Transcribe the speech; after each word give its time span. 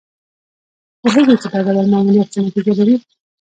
پوهېږي 0.99 1.35
چې 1.41 1.47
دا 1.53 1.59
ډول 1.65 1.87
ماموریت 1.93 2.27
څه 2.33 2.39
نتیجه 2.47 2.73
لري. 2.79 2.95